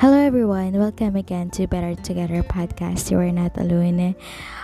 Hello 0.00 0.16
everyone, 0.16 0.72
welcome 0.80 1.12
again 1.12 1.52
to 1.52 1.68
Better 1.68 1.92
Together 1.92 2.40
podcast. 2.40 3.12
You 3.12 3.20
are 3.20 3.28
not 3.28 3.52
alone. 3.60 4.16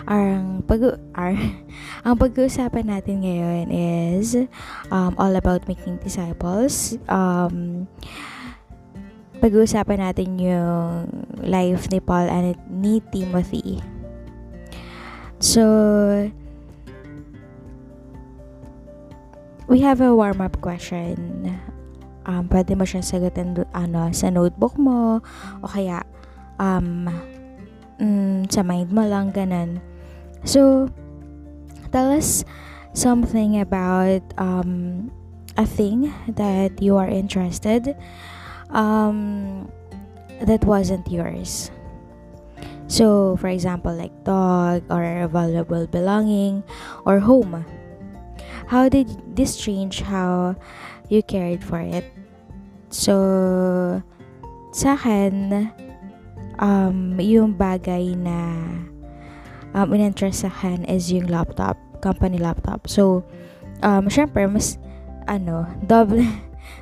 Ang 0.08 0.64
pag 0.64 0.80
ar, 1.12 1.36
ang 2.08 2.16
pag-uusapan 2.16 2.88
natin 2.88 3.20
ngayon 3.20 3.68
is 3.68 4.48
um, 4.88 5.12
all 5.20 5.36
about 5.36 5.68
making 5.68 6.00
disciples. 6.00 6.96
Um, 7.04 7.84
pag-uusapan 9.44 10.08
natin 10.08 10.40
yung 10.40 11.12
life 11.44 11.92
ni 11.92 12.00
Paul 12.00 12.32
and 12.32 12.56
ni 12.72 13.04
Timothy. 13.12 13.84
So, 15.36 16.32
we 19.68 19.84
have 19.84 20.00
a 20.00 20.16
warm-up 20.16 20.64
question 20.64 21.60
um, 22.26 22.50
pwede 22.50 22.74
mo 22.74 22.82
siyang 22.82 23.06
sagutin 23.06 23.54
ano, 23.72 24.10
sa 24.10 24.28
notebook 24.28 24.74
mo 24.76 25.22
o 25.62 25.66
kaya 25.70 26.02
um, 26.58 27.06
mm, 28.02 28.50
sa 28.50 28.66
mind 28.66 28.90
mo 28.92 29.06
lang 29.06 29.32
ganun. 29.32 29.80
So, 30.42 30.90
tell 31.94 32.12
us 32.12 32.44
something 32.92 33.58
about 33.62 34.22
um, 34.36 35.08
a 35.56 35.64
thing 35.64 36.12
that 36.36 36.82
you 36.82 36.98
are 36.98 37.08
interested 37.08 37.96
um, 38.70 39.70
that 40.42 40.64
wasn't 40.64 41.08
yours. 41.08 41.70
So, 42.86 43.36
for 43.36 43.48
example, 43.48 43.94
like 43.94 44.14
dog 44.22 44.84
or 44.90 45.02
valuable 45.26 45.86
belonging 45.86 46.62
or 47.04 47.18
home. 47.18 47.66
How 48.66 48.88
did 48.88 49.10
this 49.34 49.56
change 49.56 50.02
how 50.02 50.56
you 51.08 51.22
cared 51.22 51.62
for 51.62 51.80
it? 51.80 52.04
So, 52.90 53.14
sa 54.72 54.94
akin, 54.94 55.68
um, 56.60 57.18
yung 57.18 57.56
bagay 57.56 58.16
na 58.16 58.38
um, 59.74 59.88
in-interest 59.92 60.46
sa 60.46 60.50
akin 60.52 60.86
is 60.88 61.10
yung 61.12 61.28
laptop, 61.28 61.76
company 62.00 62.38
laptop. 62.38 62.88
So, 62.88 63.24
um, 63.82 64.08
syempre, 64.08 64.46
mas, 64.48 64.78
ano, 65.26 65.66
double, 65.90 66.24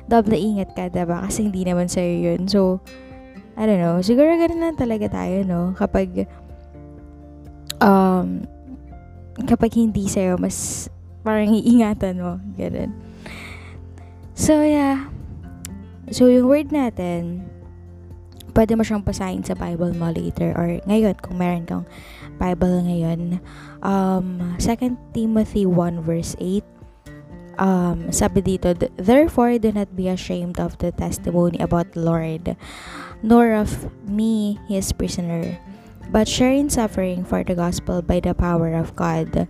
double 0.07 0.37
ingat 0.37 0.75
ka, 0.77 0.91
diba? 0.91 1.25
Kasi 1.25 1.49
hindi 1.49 1.65
naman 1.65 1.89
sa'yo 1.89 2.33
yun. 2.33 2.47
So, 2.47 2.79
I 3.55 3.63
don't 3.63 3.79
know, 3.79 4.03
siguro 4.03 4.35
ganun 4.35 4.59
lang 4.59 4.75
talaga 4.75 5.07
tayo, 5.07 5.47
no? 5.47 5.71
Kapag, 5.79 6.27
um, 7.79 8.43
kapag 9.47 9.71
hindi 9.79 10.07
sa'yo, 10.11 10.35
mas 10.35 10.87
parang 11.23 11.55
iingatan 11.55 12.19
mo. 12.19 12.39
Ganun. 12.55 13.14
So, 14.35 14.61
yeah. 14.61 15.07
So, 16.11 16.27
yung 16.27 16.51
word 16.51 16.69
natin, 16.75 17.47
pwede 18.51 18.75
mo 18.75 18.83
siyang 18.83 19.03
pasahin 19.03 19.43
sa 19.47 19.55
Bible 19.55 19.95
mo 19.95 20.11
later 20.11 20.55
or 20.55 20.79
ngayon, 20.87 21.15
kung 21.23 21.39
meron 21.39 21.63
kang 21.63 21.85
Bible 22.35 22.83
ngayon. 22.83 23.39
Um, 23.79 24.55
2 24.59 25.15
Timothy 25.15 25.63
1 25.63 26.03
verse 26.03 26.35
8, 26.39 26.63
um, 27.59 28.11
sabi 28.11 28.43
dito, 28.43 28.75
Therefore, 28.99 29.59
do 29.59 29.71
not 29.71 29.95
be 29.95 30.11
ashamed 30.11 30.59
of 30.59 30.79
the 30.83 30.91
testimony 30.91 31.59
about 31.59 31.95
the 31.95 32.03
Lord, 32.03 32.59
nor 33.23 33.55
of 33.55 33.87
me, 34.03 34.59
his 34.67 34.91
prisoner, 34.91 35.59
but 36.11 36.27
share 36.27 36.51
in 36.51 36.67
suffering 36.67 37.23
for 37.23 37.43
the 37.43 37.55
gospel 37.55 38.03
by 38.03 38.19
the 38.19 38.35
power 38.35 38.75
of 38.75 38.95
God. 38.99 39.47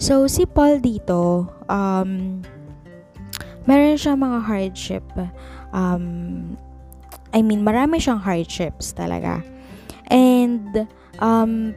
So, 0.00 0.26
si 0.26 0.44
Paul 0.44 0.80
dito, 0.80 1.48
um, 1.68 2.42
meron 3.64 3.96
siyang 3.96 4.20
mga 4.20 4.38
hardship 4.44 5.04
um, 5.74 6.54
I 7.34 7.42
mean, 7.42 7.66
marami 7.66 7.98
siyang 7.98 8.22
hardships 8.22 8.94
talaga. 8.94 9.42
And, 10.06 10.86
um, 11.18 11.74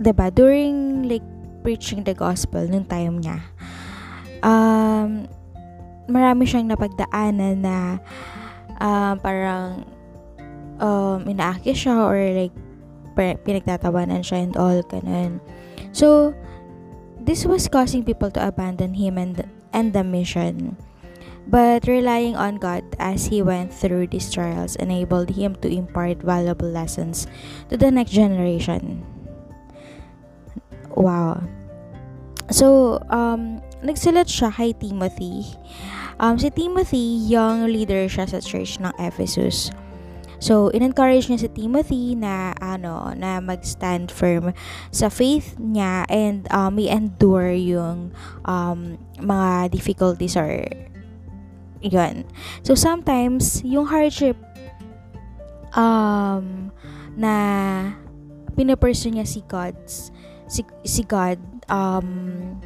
diba, 0.00 0.32
during, 0.32 1.04
like, 1.04 1.22
preaching 1.60 2.00
the 2.08 2.16
gospel, 2.16 2.64
nung 2.64 2.88
time 2.88 3.20
niya, 3.20 3.44
um, 4.40 5.28
marami 6.08 6.48
siyang 6.48 6.72
napagdaanan 6.72 7.60
na, 7.60 8.00
um, 8.80 9.20
parang, 9.20 9.84
um, 10.80 11.20
inaaki 11.28 11.76
siya 11.76 12.08
or, 12.08 12.16
like, 12.32 12.56
pinagtatawanan 13.44 14.24
siya 14.24 14.48
and 14.48 14.56
all, 14.56 14.80
ganun. 14.88 15.44
So, 15.92 16.32
this 17.24 17.44
was 17.44 17.68
causing 17.68 18.04
people 18.04 18.30
to 18.30 18.46
abandon 18.46 18.94
him 18.94 19.18
and, 19.18 19.48
and 19.72 19.92
the 19.92 20.04
mission. 20.04 20.76
But 21.46 21.86
relying 21.86 22.36
on 22.36 22.56
God 22.56 22.84
as 22.98 23.26
he 23.26 23.42
went 23.42 23.72
through 23.72 24.08
these 24.08 24.32
trials 24.32 24.76
enabled 24.76 25.28
him 25.28 25.56
to 25.60 25.68
impart 25.68 26.24
valuable 26.24 26.68
lessons 26.68 27.26
to 27.68 27.76
the 27.76 27.90
next 27.90 28.12
generation. 28.12 29.04
Wow. 30.96 31.44
So, 32.50 33.00
um, 33.10 33.60
nagsulat 33.84 34.28
siya 34.28 34.52
kay 34.52 34.72
Timothy. 34.72 35.44
Um, 36.20 36.38
si 36.38 36.48
Timothy, 36.48 37.28
young 37.28 37.68
leader 37.68 38.08
siya 38.08 38.28
sa 38.28 38.40
church 38.40 38.80
ng 38.80 38.92
Ephesus. 38.96 39.68
So, 40.38 40.68
in-encourage 40.70 41.30
niya 41.30 41.46
si 41.46 41.48
Timothy 41.50 42.14
na 42.14 42.54
ano, 42.58 43.12
na 43.14 43.38
mag-stand 43.38 44.10
firm 44.10 44.52
sa 44.90 45.08
faith 45.08 45.56
niya 45.58 46.04
and 46.10 46.46
um, 46.50 46.78
i-endure 46.78 47.54
yung 47.54 48.12
um, 48.44 48.98
mga 49.18 49.70
difficulties 49.70 50.36
or 50.36 50.64
yun. 51.84 52.24
So, 52.64 52.74
sometimes, 52.74 53.60
yung 53.62 53.86
hardship 53.86 54.36
um, 55.76 56.70
na 57.14 57.34
pinapursue 58.54 59.14
niya 59.14 59.26
si 59.26 59.42
God's 59.46 60.14
si, 60.46 60.62
si 60.86 61.02
God 61.02 61.38
um, 61.68 62.60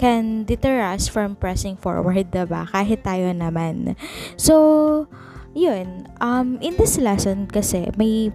can 0.00 0.44
deter 0.48 0.80
us 0.80 1.08
from 1.08 1.36
pressing 1.36 1.76
forward, 1.76 2.30
diba? 2.34 2.64
Kahit 2.72 3.04
tayo 3.04 3.30
naman. 3.36 3.94
So, 4.40 5.06
yun. 5.54 6.06
Um, 6.20 6.58
in 6.62 6.76
this 6.78 6.98
lesson 6.98 7.46
kasi, 7.50 7.90
may 7.98 8.30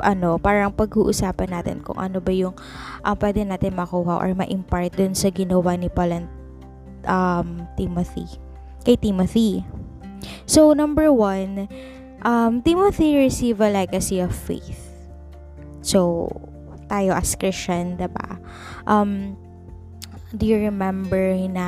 ano, 0.00 0.40
parang 0.40 0.72
pag-uusapan 0.72 1.52
natin 1.52 1.76
kung 1.84 2.00
ano 2.00 2.18
ba 2.18 2.32
yung 2.32 2.56
um, 3.04 3.16
pwede 3.20 3.44
natin 3.44 3.76
makuha 3.76 4.16
or 4.16 4.32
ma-impart 4.32 4.96
dun 4.96 5.12
sa 5.12 5.28
ginawa 5.28 5.76
ni 5.76 5.92
Paul 5.92 6.24
and 6.24 6.28
um, 7.04 7.68
Timothy 7.76 8.26
kay 8.84 8.96
Timothy. 8.96 9.64
So, 10.44 10.72
number 10.72 11.12
one, 11.12 11.68
um, 12.24 12.60
Timothy 12.64 13.16
received 13.16 13.60
a 13.60 13.68
legacy 13.68 14.20
of 14.20 14.32
faith. 14.32 14.88
So, 15.80 16.28
tayo 16.88 17.16
as 17.16 17.36
Christian, 17.36 17.96
diba? 17.96 18.40
Um, 18.84 19.36
do 20.32 20.44
you 20.44 20.60
remember 20.60 21.36
na 21.48 21.66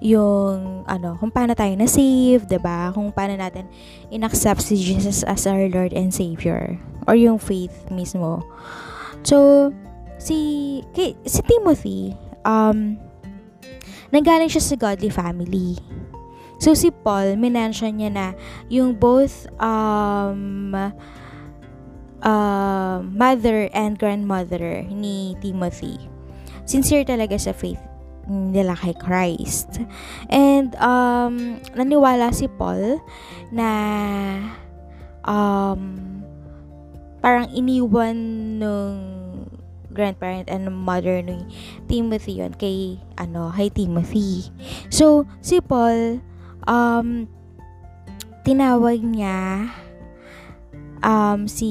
yung 0.00 0.88
ano, 0.88 1.20
kung 1.20 1.28
paano 1.28 1.52
tayo 1.52 1.76
na-save, 1.76 2.48
'di 2.48 2.58
ba? 2.58 2.88
Kung 2.96 3.12
paano 3.12 3.36
natin 3.36 3.68
inaccept 4.08 4.64
si 4.64 4.80
Jesus 4.80 5.20
as 5.28 5.44
our 5.44 5.68
Lord 5.68 5.92
and 5.92 6.08
Savior 6.08 6.80
or 7.04 7.14
yung 7.14 7.36
faith 7.36 7.88
mismo. 7.92 8.40
So, 9.20 9.70
si 10.16 10.80
kay, 10.96 11.12
si 11.28 11.44
Timothy, 11.44 12.16
um 12.48 12.96
nanggaling 14.08 14.48
siya 14.48 14.64
sa 14.64 14.76
godly 14.80 15.12
family. 15.12 15.76
So, 16.60 16.76
si 16.76 16.92
Paul, 16.92 17.40
minention 17.40 17.96
niya 17.96 18.10
na 18.12 18.26
yung 18.68 18.92
both 18.92 19.48
um, 19.56 20.76
uh, 22.20 22.98
mother 23.00 23.72
and 23.72 23.96
grandmother 23.96 24.84
ni 24.92 25.40
Timothy. 25.40 25.96
Sincere 26.68 27.08
talaga 27.08 27.40
sa 27.40 27.56
faith 27.56 27.80
nila 28.30 28.78
kay 28.78 28.94
Christ. 28.94 29.82
And 30.30 30.78
um, 30.78 31.58
naniwala 31.74 32.30
si 32.30 32.46
Paul 32.46 33.02
na 33.50 33.70
um, 35.26 35.82
parang 37.18 37.50
iniwan 37.50 38.16
nung 38.62 38.98
grandparent 39.90 40.46
and 40.46 40.70
mother 40.70 41.18
ni 41.18 41.42
Timothy 41.90 42.38
yon 42.38 42.54
kay 42.54 43.02
ano 43.18 43.50
kay 43.50 43.68
Timothy. 43.74 44.46
So 44.88 45.26
si 45.42 45.58
Paul 45.58 46.22
um 46.70 47.26
tinawag 48.46 49.02
niya 49.02 49.66
um 51.02 51.50
si 51.50 51.70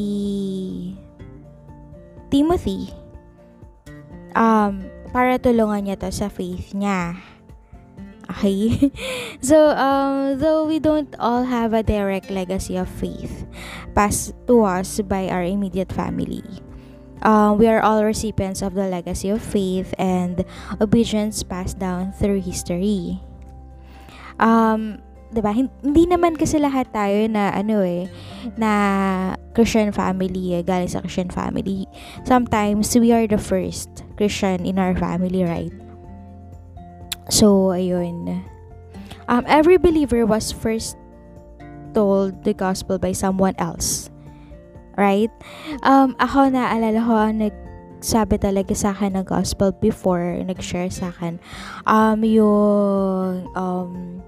Timothy 2.27 2.91
um 4.35 4.98
para 5.09 5.41
tulungan 5.41 5.89
niya 5.89 5.97
to 5.99 6.09
sa 6.13 6.29
faith 6.29 6.73
niya. 6.73 7.17
Okay? 8.29 8.93
so, 9.41 9.73
um, 9.73 10.37
though 10.37 10.65
we 10.69 10.77
don't 10.77 11.09
all 11.17 11.43
have 11.49 11.73
a 11.73 11.81
direct 11.81 12.29
legacy 12.29 12.77
of 12.77 12.87
faith 12.87 13.49
passed 13.97 14.37
to 14.45 14.61
us 14.61 15.01
by 15.01 15.25
our 15.29 15.41
immediate 15.41 15.89
family, 15.89 16.45
Um, 17.21 17.59
we 17.59 17.67
are 17.67 17.81
all 17.83 18.03
recipients 18.03 18.61
of 18.61 18.75
the 18.75 18.87
legacy 18.87 19.29
of 19.29 19.41
faith 19.43 19.93
and 19.99 20.45
obedience 20.79 21.43
passed 21.43 21.79
down 21.79 22.15
through 22.15 22.39
history. 22.39 23.19
Um, 24.39 25.03
'di 25.29 25.41
ba? 25.43 25.51
Hindi 25.51 26.03
naman 26.07 26.39
kasi 26.39 26.57
lahat 26.57 26.95
tayo 26.95 27.27
na 27.27 27.51
ano 27.51 27.83
eh 27.83 28.07
na 28.55 28.71
Christian 29.51 29.91
family 29.91 30.55
eh, 30.55 30.63
galing 30.63 30.87
sa 30.87 31.03
Christian 31.03 31.27
family. 31.27 31.85
Sometimes 32.23 32.95
we 32.95 33.11
are 33.11 33.27
the 33.27 33.41
first 33.41 34.07
Christian 34.19 34.67
in 34.67 34.75
our 34.75 34.91
family, 34.99 35.47
right? 35.47 35.71
So, 37.31 37.71
ayun. 37.71 38.43
Um, 39.31 39.47
every 39.47 39.79
believer 39.79 40.27
was 40.27 40.51
first 40.51 40.99
told 41.95 42.43
the 42.43 42.51
gospel 42.51 42.99
by 42.99 43.15
someone 43.15 43.55
else. 43.55 44.11
Right? 44.99 45.31
Um, 45.87 46.19
ako 46.19 46.51
na 46.51 46.75
alala 46.75 46.99
ko, 46.99 47.15
nagsabi 47.31 48.35
talaga 48.43 48.75
sa 48.75 48.91
akin 48.91 49.15
ng 49.15 49.23
gospel 49.23 49.71
before, 49.71 50.43
nag-share 50.43 50.91
sa 50.91 51.15
akin, 51.15 51.39
um, 51.87 52.19
yung, 52.27 53.47
um, 53.55 54.19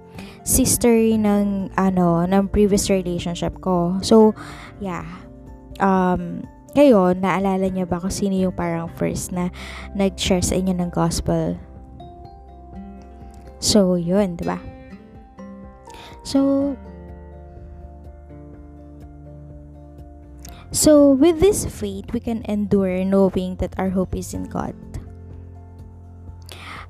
sister 0.42 0.94
ng 1.22 1.70
ano 1.78 2.26
ng 2.26 2.50
previous 2.50 2.90
relationship 2.90 3.54
ko. 3.62 4.02
So, 4.02 4.34
yeah. 4.82 5.06
Um 5.78 6.46
kayo, 6.72 7.14
naalala 7.16 7.68
niyo 7.68 7.88
ba 7.88 8.00
kung 8.00 8.14
sino 8.14 8.36
yung 8.36 8.56
parang 8.56 8.92
first 8.96 9.32
na 9.36 9.52
nag-share 9.96 10.44
sa 10.44 10.58
inyo 10.58 10.76
ng 10.76 10.92
gospel? 10.92 11.60
So, 13.62 13.96
yun, 13.96 14.36
'di 14.36 14.46
ba? 14.48 14.60
So, 16.24 16.74
So, 20.72 21.12
with 21.12 21.44
this 21.44 21.68
faith, 21.68 22.16
we 22.16 22.24
can 22.24 22.48
endure 22.48 23.04
knowing 23.04 23.60
that 23.60 23.76
our 23.76 23.92
hope 23.92 24.16
is 24.16 24.32
in 24.32 24.48
God. 24.48 24.72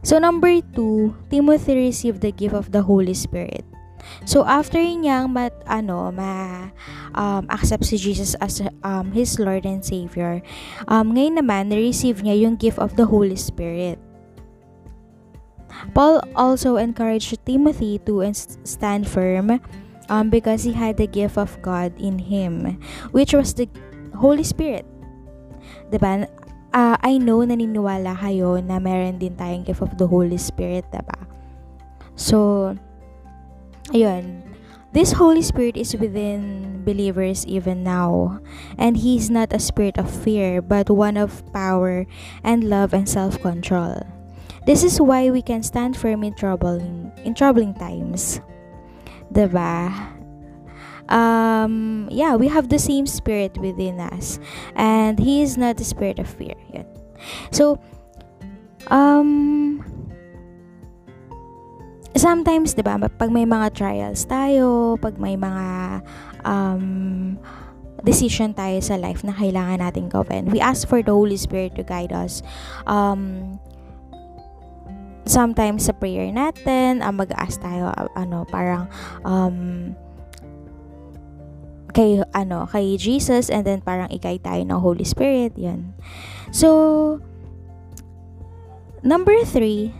So 0.01 0.17
number 0.17 0.61
two, 0.61 1.13
Timothy 1.29 1.89
received 1.89 2.21
the 2.21 2.33
gift 2.33 2.57
of 2.57 2.73
the 2.73 2.81
Holy 2.81 3.13
Spirit. 3.13 3.65
So 4.25 4.45
after 4.45 4.77
niyang 4.77 5.33
mat 5.33 5.53
ano 5.65 6.13
ma 6.13 6.69
um, 7.17 7.49
accept 7.49 7.89
si 7.89 7.97
Jesus 7.97 8.37
as 8.37 8.61
um, 8.85 9.11
his 9.11 9.37
Lord 9.41 9.65
and 9.65 9.81
Savior, 9.81 10.41
um, 10.87 11.17
ngayon 11.17 11.41
naman 11.41 11.73
na-receive 11.73 12.21
niya 12.21 12.45
yung 12.47 12.55
gift 12.55 12.77
of 12.77 12.95
the 12.95 13.05
Holy 13.09 13.37
Spirit. 13.37 13.97
Paul 15.97 16.21
also 16.37 16.77
encouraged 16.77 17.33
Timothy 17.47 17.97
to 18.05 18.21
stand 18.63 19.09
firm 19.09 19.57
um, 20.11 20.29
because 20.29 20.61
he 20.61 20.75
had 20.75 20.97
the 20.97 21.07
gift 21.07 21.39
of 21.39 21.57
God 21.65 21.95
in 21.97 22.19
him, 22.19 22.77
which 23.15 23.33
was 23.33 23.55
the 23.57 23.65
Holy 24.13 24.45
Spirit. 24.45 24.85
Diba? 25.89 26.29
uh, 26.73 26.97
I 26.99 27.19
know 27.19 27.43
naniniwala 27.43 28.17
kayo 28.19 28.59
na 28.63 28.79
meron 28.79 29.19
din 29.19 29.35
tayong 29.35 29.67
gift 29.67 29.83
of 29.83 29.95
the 29.99 30.07
Holy 30.07 30.39
Spirit, 30.39 30.87
diba? 30.91 31.27
So, 32.15 32.71
ayun. 33.89 34.43
This 34.93 35.13
Holy 35.13 35.41
Spirit 35.41 35.77
is 35.77 35.95
within 35.95 36.83
believers 36.83 37.47
even 37.47 37.83
now. 37.83 38.39
And 38.77 38.97
He's 38.97 39.29
not 39.29 39.53
a 39.53 39.59
spirit 39.59 39.97
of 39.97 40.11
fear, 40.11 40.61
but 40.61 40.89
one 40.89 41.15
of 41.15 41.41
power 41.53 42.05
and 42.43 42.65
love 42.65 42.93
and 42.93 43.07
self-control. 43.07 44.05
This 44.65 44.83
is 44.83 44.99
why 45.01 45.31
we 45.31 45.41
can 45.41 45.63
stand 45.63 45.95
firm 45.95 46.23
in 46.23 46.35
troubling, 46.35 47.11
in 47.23 47.33
troubling 47.33 47.73
times. 47.73 48.41
Diba? 49.31 50.19
um, 51.11 52.07
yeah, 52.09 52.35
we 52.35 52.47
have 52.47 52.69
the 52.69 52.79
same 52.79 53.05
spirit 53.05 53.57
within 53.57 53.99
us. 53.99 54.39
And 54.75 55.19
He 55.19 55.41
is 55.41 55.57
not 55.57 55.77
the 55.77 55.83
spirit 55.83 56.17
of 56.17 56.27
fear. 56.27 56.55
Yun. 56.73 56.85
So, 57.51 57.79
um, 58.87 60.00
sometimes, 62.15 62.75
di 62.75 62.83
ba, 62.83 62.99
pag 62.99 63.29
may 63.31 63.47
mga 63.47 63.71
trials 63.71 64.27
tayo, 64.27 64.97
pag 64.99 65.15
may 65.15 65.39
mga 65.39 65.99
um, 66.43 66.85
decision 68.03 68.51
tayo 68.51 68.81
sa 68.83 68.99
life 68.99 69.23
na 69.23 69.31
kailangan 69.31 69.79
natin 69.79 70.11
gawin, 70.11 70.49
we 70.51 70.59
ask 70.59 70.87
for 70.87 70.99
the 70.99 71.13
Holy 71.13 71.37
Spirit 71.37 71.77
to 71.77 71.83
guide 71.83 72.11
us. 72.11 72.43
Um, 72.83 73.55
sometimes 75.23 75.87
sa 75.87 75.93
prayer 75.95 76.27
natin, 76.33 76.99
uh, 76.99 77.13
mag-ask 77.13 77.61
tayo, 77.63 77.93
uh, 77.95 78.09
ano, 78.17 78.43
parang, 78.49 78.91
um, 79.23 79.91
kay 81.91 82.23
ano 82.31 82.63
kay 82.71 82.95
Jesus 82.95 83.51
and 83.51 83.67
then 83.67 83.83
parang 83.83 84.07
ikay 84.15 84.39
tayo 84.39 84.63
ng 84.63 84.79
Holy 84.79 85.03
Spirit 85.03 85.51
yan 85.59 85.91
so 86.47 87.19
number 89.03 89.35
three 89.43 89.91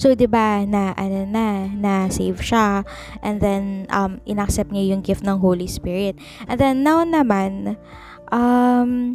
So, 0.00 0.16
'di 0.16 0.32
ba 0.32 0.64
na 0.64 0.96
ano 0.96 1.28
na 1.28 1.68
na 1.68 2.08
save 2.08 2.40
siya 2.40 2.88
and 3.20 3.44
then 3.44 3.84
um 3.92 4.16
inaccept 4.24 4.72
niya 4.72 4.96
yung 4.96 5.04
gift 5.04 5.28
ng 5.28 5.36
Holy 5.44 5.68
Spirit. 5.68 6.16
And 6.48 6.56
then 6.56 6.80
now 6.80 7.04
naman 7.04 7.76
um 8.32 9.12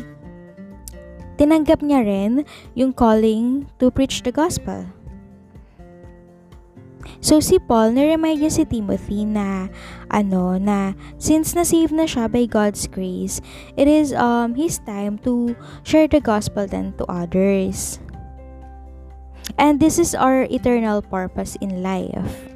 tinanggap 1.42 1.82
niya 1.82 2.06
rin 2.06 2.46
yung 2.78 2.94
calling 2.94 3.66
to 3.82 3.90
preach 3.90 4.22
the 4.22 4.30
gospel. 4.30 4.86
So 7.22 7.42
si 7.42 7.58
Paul, 7.58 7.98
na-remind 7.98 8.46
niya 8.46 8.54
si 8.54 8.64
Timothy 8.70 9.26
na 9.26 9.74
ano 10.14 10.62
na 10.62 10.94
since 11.18 11.58
na-save 11.58 11.90
na 11.94 12.06
siya 12.06 12.30
by 12.30 12.46
God's 12.46 12.86
grace, 12.86 13.42
it 13.74 13.90
is 13.90 14.14
um 14.14 14.54
his 14.54 14.78
time 14.86 15.18
to 15.26 15.58
share 15.82 16.06
the 16.06 16.22
gospel 16.22 16.70
then 16.70 16.94
to 17.02 17.06
others. 17.10 17.98
And 19.58 19.80
this 19.80 20.00
is 20.00 20.14
our 20.16 20.44
eternal 20.52 21.02
purpose 21.02 21.56
in 21.62 21.82
life. 21.82 22.52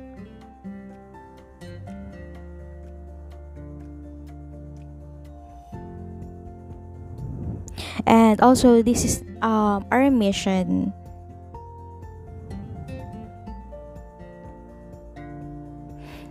And 8.07 8.41
also 8.41 8.81
this 8.81 9.05
is 9.05 9.23
um 9.41 9.85
our 9.91 10.09
mission 10.09 10.91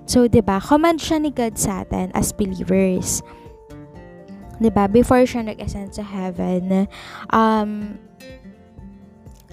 So, 0.08 0.24
'di 0.24 0.40
ba? 0.40 0.56
Command 0.56 1.04
siya 1.04 1.20
ni 1.20 1.28
God 1.28 1.60
sa 1.60 1.84
atin 1.84 2.08
as 2.16 2.32
believers. 2.32 3.20
'Di 4.56 4.72
ba? 4.72 4.88
Before 4.88 5.20
siya 5.20 5.44
nag-ascend 5.44 5.92
sa 5.92 6.00
heaven, 6.00 6.88
um 7.28 8.00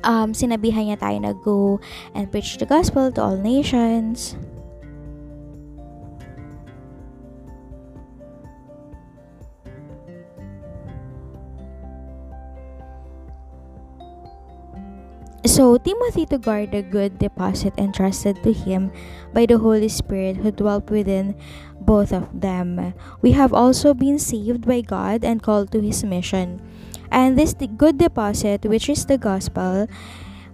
um 0.05 0.31
sinabihan 0.31 0.87
niya 0.87 1.01
tayo 1.01 1.17
na 1.19 1.33
go 1.33 1.81
and 2.13 2.31
preach 2.31 2.55
the 2.61 2.69
gospel 2.69 3.11
to 3.11 3.19
all 3.19 3.37
nations. 3.37 4.37
So, 15.45 15.77
Timothy 15.77 16.25
to 16.33 16.41
guard 16.41 16.73
the 16.73 16.81
good 16.81 17.21
deposit 17.21 17.77
entrusted 17.77 18.41
to 18.43 18.51
him 18.51 18.91
by 19.31 19.45
the 19.45 19.61
Holy 19.61 19.87
Spirit 19.87 20.41
who 20.41 20.49
dwelt 20.49 20.89
within 20.89 21.37
both 21.79 22.11
of 22.11 22.27
them. 22.33 22.97
We 23.21 23.37
have 23.37 23.53
also 23.53 23.93
been 23.93 24.17
saved 24.17 24.65
by 24.65 24.81
God 24.81 25.23
and 25.23 25.39
called 25.45 25.71
to 25.71 25.79
His 25.79 26.03
mission. 26.03 26.59
And 27.11 27.37
this 27.37 27.53
good 27.53 27.97
deposit, 27.97 28.65
which 28.65 28.89
is 28.89 29.05
the 29.05 29.17
gospel, 29.17 29.87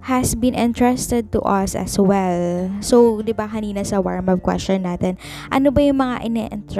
has 0.01 0.33
been 0.33 0.57
entrusted 0.57 1.29
to 1.31 1.39
us 1.45 1.77
as 1.77 1.97
well. 2.01 2.69
So, 2.81 3.21
'di 3.21 3.37
ba 3.37 3.45
kanina 3.45 3.85
sa 3.85 4.01
warm-up 4.01 4.41
question 4.41 4.81
natin, 4.81 5.21
ano 5.53 5.69
ba 5.69 5.81
yung 5.85 6.01
mga 6.01 6.17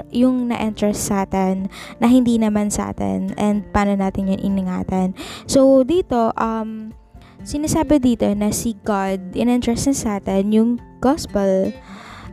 yung 0.10 0.50
na-entrust 0.50 1.06
sa 1.06 1.30
atin 1.30 1.70
na 2.02 2.10
hindi 2.10 2.42
naman 2.42 2.74
sa 2.74 2.90
atin 2.90 3.38
and 3.38 3.62
paano 3.70 3.94
natin 3.94 4.34
yun 4.34 4.42
iningatan? 4.42 5.14
So, 5.46 5.86
dito 5.86 6.34
um 6.34 6.98
sinasabi 7.46 8.02
dito 8.02 8.26
na 8.34 8.50
si 8.54 8.78
God 8.86 9.38
in-entrust 9.38 9.90
na 9.90 9.96
sa 9.98 10.10
atin 10.18 10.50
yung 10.54 10.70
gospel. 11.02 11.74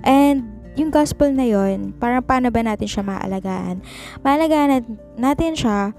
And 0.04 0.44
yung 0.78 0.94
gospel 0.94 1.34
na 1.34 1.44
yon 1.48 1.96
parang 1.98 2.22
paano 2.22 2.48
ba 2.48 2.64
natin 2.64 2.88
siya 2.88 3.04
maalagaan? 3.04 3.84
Maalagaan 4.22 4.84
natin 5.20 5.52
siya 5.52 5.92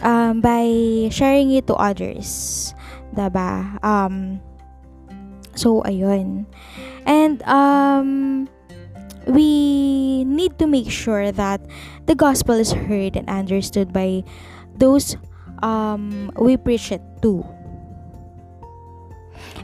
um, 0.00 0.40
by 0.40 1.08
sharing 1.10 1.52
it 1.52 1.66
to 1.68 1.74
others. 1.74 2.74
Diba? 3.14 3.82
Um, 3.84 4.40
so, 5.54 5.82
ayun. 5.82 6.46
And, 7.06 7.42
um, 7.44 8.48
we 9.26 10.24
need 10.24 10.58
to 10.58 10.66
make 10.66 10.90
sure 10.90 11.32
that 11.32 11.60
the 12.06 12.14
gospel 12.14 12.54
is 12.54 12.72
heard 12.72 13.16
and 13.16 13.28
understood 13.28 13.92
by 13.92 14.24
those 14.76 15.16
um, 15.62 16.30
we 16.36 16.56
preach 16.56 16.92
it 16.92 17.00
to 17.22 17.44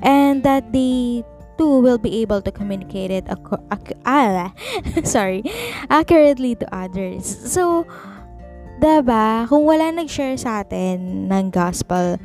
and 0.02 0.42
that 0.42 0.72
they 0.72 1.24
too 1.58 1.80
will 1.80 1.98
be 1.98 2.22
able 2.22 2.40
to 2.40 2.50
communicate 2.50 3.10
it 3.10 3.24
ac- 3.28 3.60
ac- 3.72 4.00
ah, 4.06 4.52
sorry, 5.04 5.44
accurately 5.90 6.54
to 6.54 6.64
others. 6.74 7.28
So, 7.28 7.84
'di 8.80 9.04
ba? 9.04 9.44
Kung 9.46 9.68
wala 9.68 9.92
nag-share 9.92 10.40
sa 10.40 10.64
atin 10.64 11.28
ng 11.28 11.52
gospel, 11.52 12.16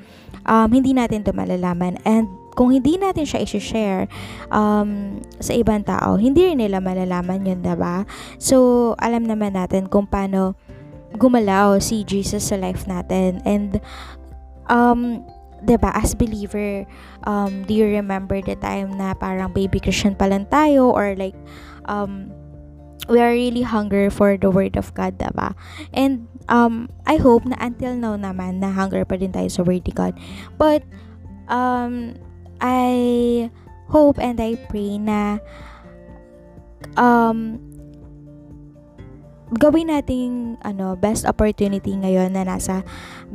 um, 0.48 0.72
hindi 0.72 0.96
natin 0.96 1.28
'to 1.28 1.36
malalaman 1.36 2.00
and 2.08 2.32
kung 2.56 2.72
hindi 2.72 2.96
natin 2.96 3.28
siya 3.28 3.44
i-share 3.44 4.08
um, 4.48 5.20
sa 5.44 5.52
ibang 5.52 5.84
tao, 5.84 6.16
hindi 6.16 6.48
rin 6.48 6.64
nila 6.64 6.80
malalaman 6.80 7.44
yun, 7.44 7.60
diba? 7.60 8.08
So, 8.40 8.96
alam 8.96 9.28
naman 9.28 9.60
natin 9.60 9.92
kung 9.92 10.08
paano 10.08 10.56
gumalaw 11.20 11.84
si 11.84 12.08
Jesus 12.08 12.48
sa 12.48 12.56
life 12.56 12.88
natin. 12.88 13.44
And, 13.44 13.84
um, 14.72 15.20
'di 15.66 15.76
ba 15.82 15.92
as 15.98 16.14
believer 16.14 16.86
um 17.26 17.66
do 17.66 17.74
you 17.74 17.88
remember 17.90 18.38
the 18.44 18.54
time 18.60 18.94
na 18.94 19.18
parang 19.18 19.50
baby 19.50 19.82
Christian 19.82 20.14
pa 20.14 20.30
lang 20.30 20.46
tayo 20.52 20.94
or 20.94 21.18
like 21.18 21.34
um 21.90 22.30
we 23.10 23.18
are 23.22 23.34
really 23.34 23.66
hunger 23.66 24.10
for 24.10 24.38
the 24.38 24.50
word 24.50 24.78
of 24.78 24.94
God, 24.94 25.18
diba? 25.18 25.54
And 25.94 26.26
um 26.50 26.90
I 27.06 27.18
hope 27.18 27.46
na 27.46 27.58
until 27.62 27.96
now 27.98 28.16
naman 28.18 28.62
na 28.62 28.74
hunger 28.74 29.06
pa 29.06 29.18
din 29.18 29.34
tayo 29.34 29.50
sa 29.50 29.66
word 29.66 29.86
of 29.86 29.96
God. 29.96 30.14
But 30.58 30.86
um 31.50 32.18
I 32.62 33.50
hope 33.90 34.18
and 34.18 34.42
I 34.42 34.58
pray 34.70 34.98
na 34.98 35.38
um 36.98 37.62
gawin 39.54 39.94
nating 39.94 40.58
ano 40.66 40.98
best 40.98 41.24
opportunity 41.30 41.94
ngayon 41.94 42.34
na 42.34 42.44
nasa 42.44 42.82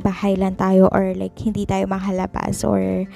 bahay 0.03 0.35
lang 0.35 0.59
tayo 0.59 0.91
or 0.91 1.15
like 1.15 1.33
hindi 1.39 1.63
tayo 1.63 1.87
makalabas 1.87 2.67
or 2.67 3.07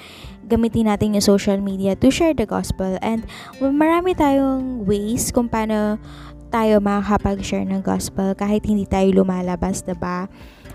gamitin 0.48 0.88
natin 0.88 1.12
yung 1.12 1.26
social 1.26 1.60
media 1.60 1.92
to 1.98 2.08
share 2.08 2.32
the 2.32 2.48
gospel 2.48 2.96
and 3.04 3.28
marami 3.60 4.16
tayong 4.16 4.86
ways 4.88 5.28
kung 5.28 5.50
paano 5.50 6.00
tayo 6.48 6.78
makakapag-share 6.82 7.66
ng 7.66 7.82
gospel 7.82 8.32
kahit 8.34 8.64
hindi 8.64 8.86
tayo 8.88 9.22
lumalabas, 9.22 9.82
'di 9.82 9.96
ba? 9.98 10.30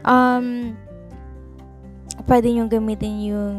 Um 0.05 0.75
pwede 2.29 2.53
nyo 2.53 2.69
gamitin 2.69 3.15
yung 3.23 3.57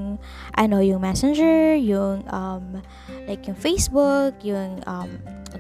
ano 0.54 0.78
yung 0.84 1.02
messenger 1.02 1.74
yung 1.76 2.22
um 2.30 2.78
like 3.26 3.42
yung 3.48 3.58
facebook 3.58 4.38
yung 4.44 4.78
um 4.86 5.10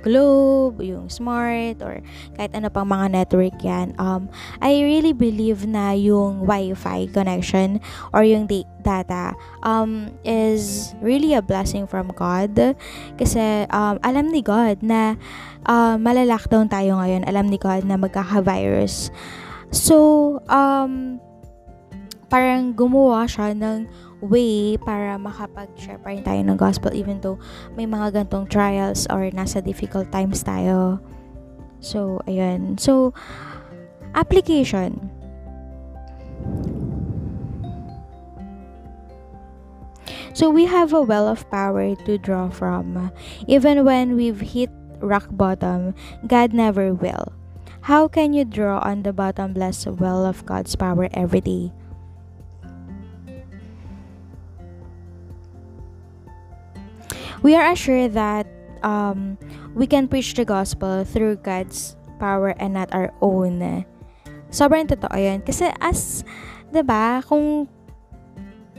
globe 0.02 0.82
yung 0.82 1.06
smart 1.06 1.78
or 1.80 2.02
kahit 2.34 2.52
ano 2.52 2.68
pang 2.68 2.90
mga 2.90 3.22
network 3.22 3.56
yan. 3.62 3.94
Um 3.96 4.28
i 4.58 4.82
really 4.82 5.14
believe 5.14 5.64
na 5.64 5.94
yung 5.94 6.44
wifi 6.44 7.08
connection 7.14 7.78
or 8.10 8.26
yung 8.26 8.50
da- 8.50 8.68
data 8.82 9.32
um 9.62 10.10
is 10.26 10.92
really 11.00 11.32
a 11.32 11.42
blessing 11.42 11.86
from 11.86 12.10
god. 12.12 12.76
Kasi 13.16 13.64
um 13.70 13.96
alam 14.02 14.28
ni 14.28 14.42
god 14.42 14.82
na 14.82 15.14
uh, 15.66 15.94
malalockdown 15.96 16.66
tayo 16.66 16.98
ngayon. 16.98 17.22
Alam 17.24 17.48
ni 17.48 17.56
god 17.56 17.86
na 17.86 17.94
magkaka-virus. 17.94 19.14
So 19.70 20.38
um 20.50 21.22
parang 22.32 22.72
gumawa 22.72 23.28
siya 23.28 23.52
ng 23.52 23.84
way 24.22 24.78
para 24.78 25.18
makapag-share 25.18 25.98
pa 25.98 26.14
rin 26.14 26.22
tayo 26.22 26.40
ng 26.46 26.54
gospel 26.54 26.94
even 26.94 27.18
though 27.20 27.42
may 27.74 27.84
mga 27.84 28.22
gantong 28.22 28.46
trials 28.46 29.10
or 29.10 29.26
nasa 29.34 29.58
difficult 29.58 30.06
times 30.14 30.46
tayo. 30.46 31.02
So, 31.82 32.22
ayun. 32.30 32.78
So, 32.78 33.10
application. 34.14 35.10
So, 40.32 40.48
we 40.48 40.64
have 40.64 40.94
a 40.94 41.02
well 41.02 41.26
of 41.26 41.44
power 41.50 41.92
to 42.06 42.16
draw 42.16 42.48
from. 42.48 43.10
Even 43.50 43.84
when 43.84 44.14
we've 44.14 44.40
hit 44.40 44.70
rock 45.02 45.28
bottom, 45.34 45.98
God 46.24 46.54
never 46.54 46.94
will. 46.94 47.34
How 47.90 48.06
can 48.06 48.32
you 48.32 48.46
draw 48.46 48.78
on 48.78 49.02
the 49.02 49.12
bottomless 49.12 49.84
well 49.90 50.24
of 50.24 50.46
God's 50.46 50.78
power 50.78 51.10
every 51.10 51.42
day? 51.42 51.74
We 57.42 57.54
are 57.58 57.70
assured 57.70 58.14
that 58.14 58.46
um, 58.82 59.38
we 59.74 59.86
can 59.86 60.06
preach 60.06 60.34
the 60.34 60.46
gospel 60.46 61.04
through 61.04 61.36
God's 61.42 61.94
power 62.18 62.54
and 62.58 62.74
not 62.74 62.90
our 62.94 63.10
own. 63.22 63.84
Sobrang 64.52 64.86
totoo 64.86 65.16
yun. 65.16 65.42
Kasi 65.42 65.70
as, 65.82 66.22
ba 66.70 66.82
diba, 66.82 67.04
kung 67.26 67.66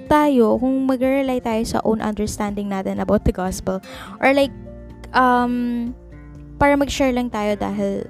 tayo, 0.08 0.60
kung 0.60 0.88
mag-rely 0.88 1.40
tayo 1.40 1.64
sa 1.66 1.80
own 1.84 2.00
understanding 2.04 2.70
natin 2.70 3.00
about 3.00 3.26
the 3.26 3.34
gospel, 3.34 3.82
or 4.22 4.32
like, 4.36 4.54
um, 5.12 5.92
para 6.62 6.78
mag-share 6.78 7.12
lang 7.12 7.34
tayo 7.34 7.58
dahil, 7.58 8.06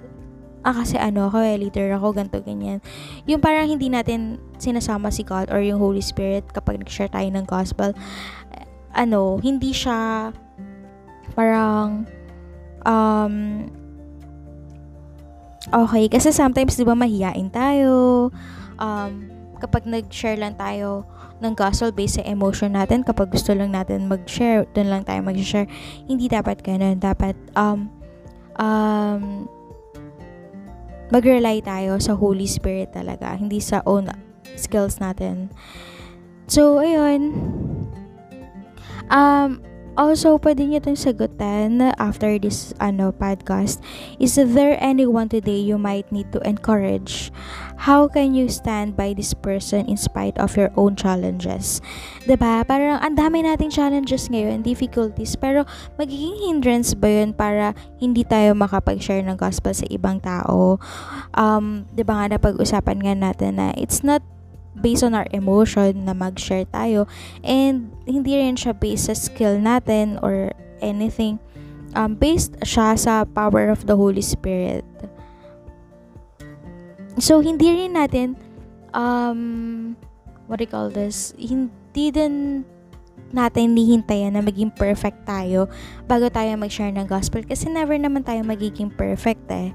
ah, 0.67 0.75
kasi 0.75 0.99
ano 0.99 1.31
ako 1.31 1.39
eh, 1.39 1.55
leader 1.55 1.95
ako, 1.95 2.11
ganto 2.11 2.43
ganyan. 2.43 2.83
Yung 3.23 3.39
parang 3.39 3.67
hindi 3.71 3.87
natin 3.87 4.39
sinasama 4.59 5.09
si 5.09 5.23
God 5.23 5.51
or 5.51 5.63
yung 5.63 5.79
Holy 5.79 6.03
Spirit 6.03 6.43
kapag 6.51 6.83
nag-share 6.83 7.11
tayo 7.11 7.29
ng 7.31 7.47
gospel, 7.47 7.95
ano, 8.93 9.41
hindi 9.41 9.73
siya 9.73 10.31
parang 11.33 12.05
um 12.85 13.65
okay. 15.73 16.05
Kasi 16.07 16.29
sometimes 16.29 16.77
'di 16.77 16.85
ba 16.85 16.93
mahiyain 16.93 17.49
tayo. 17.49 18.29
Um 18.77 19.33
kapag 19.57 19.87
nag-share 19.87 20.37
lang 20.37 20.59
tayo 20.59 21.07
ng 21.39 21.55
gospel 21.55 21.95
based 21.95 22.19
sa 22.19 22.27
emotion 22.27 22.75
natin 22.75 23.03
kapag 23.03 23.31
gusto 23.31 23.55
lang 23.55 23.71
natin 23.71 24.11
mag-share 24.11 24.67
doon 24.75 24.91
lang 24.91 25.03
tayo 25.07 25.23
mag-share 25.23 25.67
hindi 26.05 26.27
dapat 26.27 26.61
ganun. 26.61 26.99
Dapat 26.99 27.35
um 27.55 27.87
um 28.59 29.47
mag-rely 31.09 31.63
tayo 31.63 31.97
sa 31.99 32.13
Holy 32.13 32.45
Spirit 32.45 32.91
talaga 32.91 33.33
hindi 33.39 33.63
sa 33.63 33.81
own 33.87 34.11
skills 34.59 34.99
natin. 34.99 35.49
So 36.45 36.83
ayun 36.83 37.31
um 39.11 39.63
Also, 39.93 40.41
pwede 40.41 40.65
nyo 40.65 40.81
itong 40.81 40.97
sagutan 40.97 41.93
after 42.01 42.41
this 42.41 42.73
ano, 42.81 43.13
podcast. 43.13 43.77
Is 44.17 44.33
there 44.41 44.73
anyone 44.81 45.29
today 45.29 45.61
you 45.61 45.77
might 45.77 46.09
need 46.09 46.33
to 46.33 46.41
encourage? 46.41 47.29
How 47.77 48.09
can 48.09 48.33
you 48.33 48.49
stand 48.49 48.97
by 48.97 49.13
this 49.13 49.37
person 49.37 49.85
in 49.85 50.01
spite 50.01 50.33
of 50.41 50.57
your 50.57 50.73
own 50.73 50.97
challenges? 50.97 51.77
ba 52.25 52.33
diba? 52.33 52.53
Parang 52.65 52.97
ang 53.05 53.13
dami 53.13 53.45
nating 53.45 53.69
challenges 53.69 54.33
ngayon, 54.33 54.65
difficulties, 54.65 55.37
pero 55.37 55.61
magiging 56.01 56.41
hindrance 56.41 56.97
ba 56.97 57.21
yun 57.21 57.29
para 57.29 57.77
hindi 58.01 58.25
tayo 58.25 58.57
makapag-share 58.57 59.21
ng 59.21 59.37
gospel 59.37 59.77
sa 59.77 59.85
ibang 59.93 60.17
tao? 60.25 60.81
Um, 61.37 61.85
ba 61.93 62.01
diba 62.01 62.17
nga 62.17 62.33
na 62.33 62.39
pag-usapan 62.41 62.97
nga 62.97 63.13
natin 63.13 63.61
na 63.61 63.77
it's 63.77 64.01
not 64.01 64.25
based 64.77 65.05
on 65.05 65.13
our 65.13 65.27
emotion 65.31 66.05
na 66.05 66.13
mag-share 66.17 66.65
tayo 66.69 67.05
and 67.45 67.93
hindi 68.09 68.37
rin 68.37 68.57
siya 68.57 68.73
based 68.73 69.09
sa 69.09 69.15
skill 69.15 69.61
natin 69.61 70.17
or 70.25 70.51
anything. 70.81 71.37
Um, 71.93 72.17
based 72.17 72.57
siya 72.65 72.97
sa 72.97 73.23
power 73.23 73.69
of 73.69 73.85
the 73.85 73.93
Holy 73.93 74.25
Spirit. 74.25 74.81
So 77.21 77.39
hindi 77.45 77.69
rin 77.69 77.93
natin 77.93 78.33
um, 78.97 79.93
what 80.49 80.57
do 80.57 80.65
you 80.65 80.71
call 80.71 80.89
this? 80.89 81.37
Hindi 81.37 82.09
din 82.09 82.65
natin 83.33 83.73
nihintayan 83.73 84.37
na 84.37 84.41
maging 84.45 84.73
perfect 84.73 85.25
tayo 85.25 85.69
bago 86.05 86.29
tayo 86.29 86.53
mag-share 86.53 86.93
ng 86.93 87.09
gospel 87.09 87.41
kasi 87.41 87.65
never 87.69 87.97
naman 87.97 88.21
tayo 88.21 88.45
magiging 88.45 88.93
perfect 88.93 89.41
eh 89.49 89.73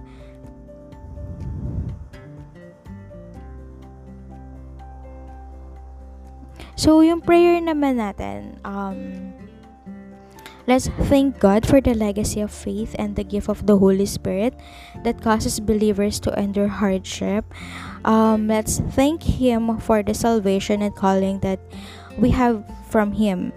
So, 6.78 7.02
yung 7.02 7.18
prayer 7.26 7.58
naman 7.58 7.98
natin, 7.98 8.62
um, 8.62 9.34
let's 10.70 10.86
thank 11.10 11.42
God 11.42 11.66
for 11.66 11.82
the 11.82 11.90
legacy 11.90 12.38
of 12.38 12.54
faith 12.54 12.94
and 13.02 13.18
the 13.18 13.26
gift 13.26 13.50
of 13.50 13.66
the 13.66 13.74
Holy 13.74 14.06
Spirit 14.06 14.54
that 15.02 15.18
causes 15.18 15.58
believers 15.58 16.22
to 16.22 16.30
endure 16.38 16.70
hardship. 16.70 17.42
Um, 18.06 18.46
let's 18.46 18.78
thank 18.94 19.26
Him 19.26 19.82
for 19.82 20.06
the 20.06 20.14
salvation 20.14 20.78
and 20.86 20.94
calling 20.94 21.42
that 21.42 21.58
we 22.14 22.30
have 22.30 22.62
from 22.86 23.10
Him. 23.10 23.50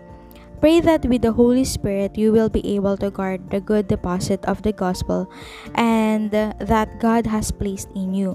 Pray 0.58 0.82
that 0.82 1.06
with 1.06 1.22
the 1.22 1.38
Holy 1.38 1.62
Spirit 1.62 2.18
you 2.18 2.34
will 2.34 2.50
be 2.50 2.66
able 2.74 2.98
to 3.06 3.14
guard 3.14 3.54
the 3.54 3.62
good 3.62 3.86
deposit 3.86 4.42
of 4.50 4.66
the 4.66 4.74
gospel 4.74 5.30
and 5.78 6.34
that 6.34 6.98
God 6.98 7.30
has 7.30 7.54
placed 7.54 7.94
in 7.94 8.18
you. 8.18 8.34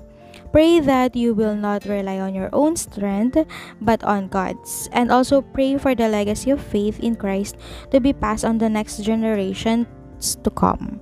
Pray 0.52 0.80
that 0.80 1.16
you 1.16 1.34
will 1.34 1.54
not 1.54 1.84
rely 1.84 2.20
on 2.20 2.34
your 2.34 2.50
own 2.52 2.76
strength, 2.76 3.38
but 3.80 4.02
on 4.04 4.28
God's. 4.28 4.88
And 4.92 5.10
also 5.10 5.40
pray 5.42 5.76
for 5.78 5.94
the 5.94 6.08
legacy 6.08 6.50
of 6.50 6.60
faith 6.60 7.00
in 7.00 7.16
Christ 7.16 7.56
to 7.90 8.00
be 8.00 8.12
passed 8.12 8.44
on 8.44 8.58
the 8.58 8.68
next 8.68 9.02
generations 9.02 9.86
to 10.42 10.50
come. 10.50 11.00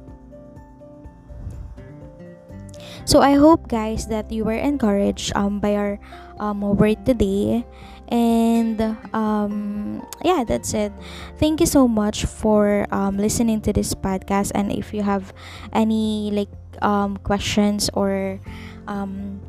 So 3.04 3.20
I 3.20 3.36
hope 3.36 3.68
guys 3.68 4.06
that 4.08 4.32
you 4.32 4.44
were 4.44 4.56
encouraged 4.56 5.36
um, 5.36 5.60
by 5.60 5.76
our 5.76 6.00
um, 6.40 6.62
word 6.62 7.04
today. 7.04 7.64
And 8.08 8.80
um, 9.12 10.04
yeah, 10.24 10.44
that's 10.44 10.72
it. 10.72 10.92
Thank 11.36 11.60
you 11.60 11.66
so 11.66 11.86
much 11.86 12.24
for 12.24 12.86
um, 12.90 13.18
listening 13.18 13.60
to 13.62 13.72
this 13.72 13.94
podcast. 13.94 14.52
And 14.54 14.72
if 14.72 14.94
you 14.94 15.02
have 15.02 15.32
any 15.72 16.30
like 16.32 16.48
um, 16.82 17.16
questions 17.18 17.90
or 17.92 18.40
um, 18.87 19.41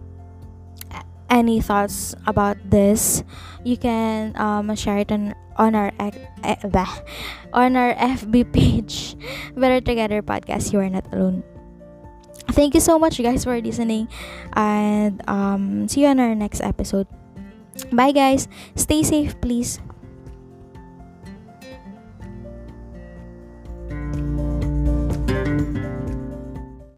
any 1.30 1.60
thoughts 1.60 2.16
about 2.28 2.58
this, 2.70 3.24
you 3.64 3.78
can 3.78 4.36
um, 4.38 4.74
share 4.76 4.98
it 4.98 5.12
on 5.12 5.34
on 5.58 5.76
our 5.76 5.92
eh, 6.00 6.56
on 7.54 7.76
our 7.76 7.94
FB 8.20 8.52
page, 8.52 9.16
Better 9.56 9.82
Together 9.82 10.22
Podcast. 10.22 10.74
You 10.74 10.80
are 10.80 10.90
not 10.90 11.08
alone. 11.14 11.44
Thank 12.54 12.76
you 12.76 12.80
so 12.80 13.00
much, 13.00 13.18
guys, 13.22 13.44
for 13.44 13.60
listening, 13.60 14.08
and 14.54 15.20
um, 15.28 15.88
see 15.88 16.06
you 16.06 16.08
on 16.08 16.20
our 16.20 16.36
next 16.36 16.62
episode. 16.62 17.08
Bye, 17.92 18.12
guys. 18.14 18.48
Stay 18.76 19.04
safe, 19.04 19.40
please. 19.42 19.82